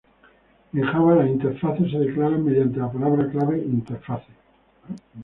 En 0.73 0.81
Java 0.83 1.17
las 1.17 1.29
interfaces 1.29 1.91
se 1.91 1.99
declaran 1.99 2.43
mediante 2.43 2.79
la 2.79 2.91
palabra 2.91 3.29
clave 3.29 3.59
Interface. 3.59 4.33